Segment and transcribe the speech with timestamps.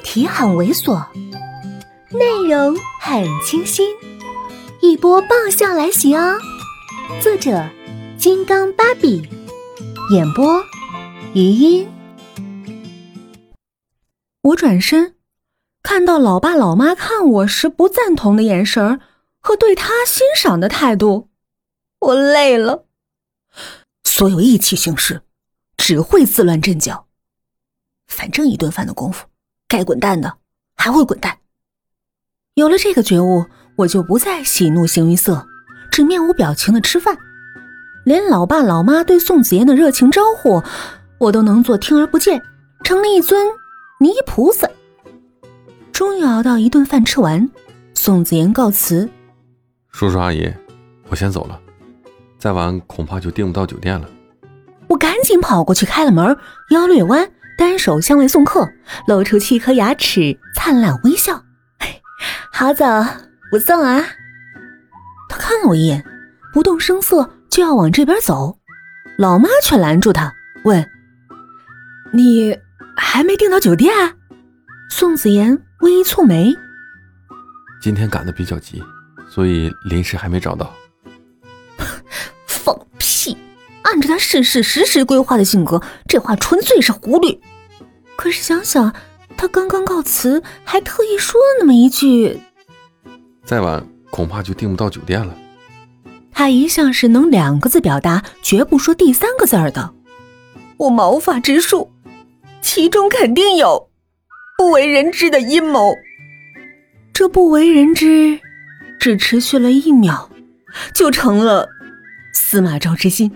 [0.00, 1.06] 题很猥琐，
[2.10, 3.94] 内容很清新，
[4.80, 6.38] 一波爆笑来袭哦！
[7.22, 7.68] 作者：
[8.18, 9.28] 金刚芭比，
[10.12, 10.62] 演播：
[11.34, 11.88] 余音。
[14.42, 15.14] 我转身，
[15.82, 19.00] 看到老爸老妈看我时不赞同的眼神
[19.38, 21.28] 和对他欣赏的态度，
[22.00, 22.86] 我累了。
[24.04, 25.22] 所有意气行事，
[25.76, 27.06] 只会自乱阵脚。
[28.06, 29.26] 反正一顿饭的功夫，
[29.70, 30.34] 该滚蛋的
[30.76, 31.38] 还会滚蛋。
[32.54, 35.46] 有了这个觉悟，我就不再喜怒形于色，
[35.92, 37.16] 只面无表情的吃饭。
[38.04, 40.60] 连老爸老妈对宋子妍的热情招呼，
[41.18, 42.42] 我都能做听而不见，
[42.82, 43.46] 成了一尊
[44.00, 44.68] 泥菩萨。
[45.92, 47.48] 终于熬到一顿饭吃完，
[47.94, 49.08] 宋子妍告辞
[49.92, 50.52] ：“叔叔阿姨，
[51.08, 51.60] 我先走了，
[52.38, 54.08] 再晚恐怕就订不到酒店了。”
[54.88, 56.36] 我赶紧跑过去开了门，
[56.70, 57.30] 腰略弯。
[57.60, 58.72] 单手向外送客，
[59.06, 61.44] 露出七颗牙齿，灿烂微笑。
[62.50, 62.86] 好走，
[63.50, 64.02] 不送啊！
[65.28, 66.02] 他看了我一眼，
[66.54, 68.56] 不动声色就要往这边走，
[69.18, 70.32] 老妈却拦住他，
[70.64, 70.88] 问
[72.14, 72.58] ：“你
[72.96, 73.92] 还没订到酒店？”
[74.88, 76.54] 宋子妍微一蹙眉
[77.82, 78.82] ：“今天赶的比较急，
[79.28, 80.74] 所以临时还没找到。”
[82.48, 83.36] 放屁！
[83.82, 87.38] 按照他事事实时规划的性格，这话纯粹是胡驴。
[88.20, 88.94] 可是想想，
[89.34, 92.38] 他刚刚告辞，还特意说了那么一句
[93.46, 95.34] ：“再晚恐怕就订不到酒店了。”
[96.30, 99.94] 他一向是能两个字表达，绝不说第三个字儿的。
[100.76, 101.90] 我毛发直竖，
[102.60, 103.88] 其中肯定有
[104.58, 105.94] 不为人知的阴谋。
[107.14, 108.38] 这不为人知，
[108.98, 110.30] 只持续了一秒，
[110.94, 111.70] 就成了
[112.34, 113.32] 司马昭之心。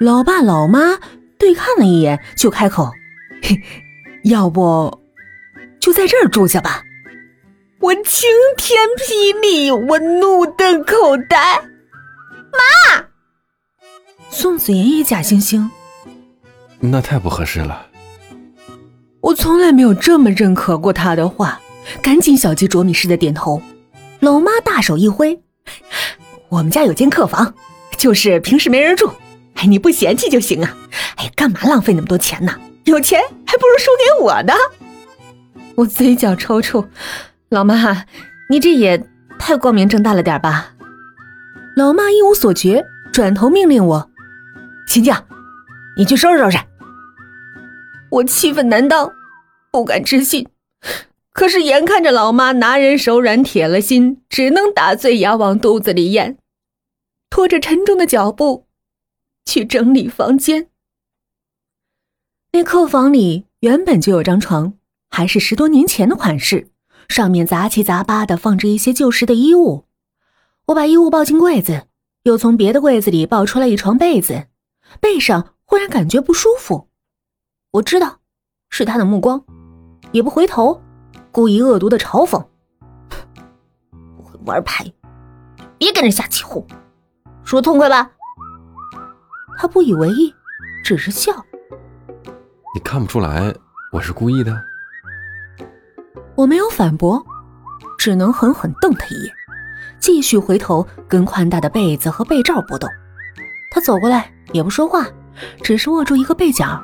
[0.00, 0.98] 老爸老妈
[1.38, 2.90] 对看了一眼，就开口。
[3.42, 3.60] 嘿，
[4.24, 5.00] 要不
[5.80, 6.82] 就在这儿住下吧？
[7.80, 11.58] 我晴天霹雳，我怒瞪口呆。
[12.52, 13.04] 妈，
[14.28, 15.68] 宋子妍也假惺惺。
[16.78, 17.86] 那太不合适了。
[19.20, 21.60] 我从来没有这么认可过他的话，
[22.02, 23.62] 赶紧小鸡啄米似的点头。
[24.20, 25.40] 老妈大手一挥，
[26.50, 27.54] 我们家有间客房，
[27.96, 29.10] 就是平时没人住，
[29.54, 30.76] 哎，你不嫌弃就行啊。
[31.16, 32.58] 哎，干嘛浪费那么多钱呢？
[32.90, 34.52] 有钱还不如输给我呢！
[35.76, 36.88] 我嘴角抽搐，
[37.48, 38.04] 老妈，
[38.48, 39.06] 你这也
[39.38, 40.74] 太光明正大了点吧？
[41.76, 44.10] 老妈一无所觉，转头命令我
[44.88, 45.14] ：“秦静，
[45.96, 46.58] 你去收拾收拾。”
[48.10, 49.12] 我气愤难当，
[49.70, 50.48] 不敢置信。
[51.32, 56.38] 可是眼看着老妈拿人手软，铁了心，只能打碎牙往肚子里咽，
[57.30, 58.66] 拖着沉重的脚步
[59.44, 60.69] 去整理房间。
[62.52, 64.74] 那客房里原本就有张床，
[65.08, 66.68] 还是十多年前的款式，
[67.08, 69.86] 上面杂七杂八的放着一些旧时的衣物。
[70.66, 71.86] 我把衣物抱进柜子，
[72.24, 74.48] 又从别的柜子里抱出来一床被子，
[75.00, 76.88] 背上忽然感觉不舒服。
[77.70, 78.18] 我知道
[78.68, 79.44] 是他的目光，
[80.10, 80.82] 也不回头，
[81.30, 82.44] 故意恶毒的嘲讽
[84.16, 84.84] ：“不会玩牌，
[85.78, 86.66] 别跟着瞎起哄，
[87.44, 88.10] 说痛快吧。”
[89.56, 90.34] 他不以为意，
[90.82, 91.32] 只是笑。
[92.72, 93.52] 你看不出来
[93.90, 94.62] 我是故意的？
[96.36, 97.20] 我没有反驳，
[97.98, 99.34] 只能狠狠瞪他一眼，
[99.98, 102.86] 继续回头跟宽大的被子和被罩搏斗。
[103.72, 105.04] 他走过来也不说话，
[105.64, 106.80] 只是握住一个被角。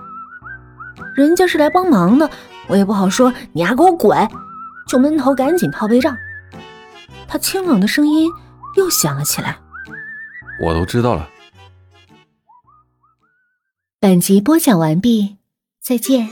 [1.15, 2.29] 人家是来帮忙的，
[2.67, 4.29] 我也不好说你丫给我滚，
[4.89, 6.13] 就闷头赶紧套被罩。
[7.29, 8.29] 他清冷的声音
[8.75, 9.57] 又响了起来
[10.61, 11.29] ：“我都知道了。”
[14.01, 15.37] 本集播讲完毕。
[15.87, 16.29] 再见。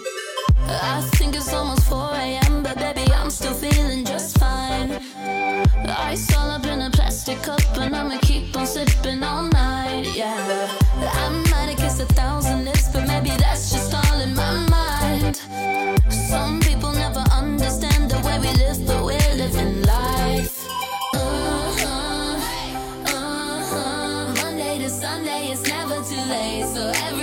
[26.05, 27.14] Sunday, it's